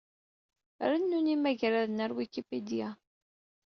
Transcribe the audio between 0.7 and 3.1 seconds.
Rennun imagraden ɣer Wikipedia.